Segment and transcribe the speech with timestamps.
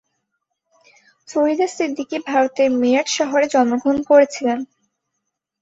[1.29, 4.59] ফরিদা সিদ্দিকি ভারতের মিরাট শহরে জন্মগ্রহণ করেছিলেন।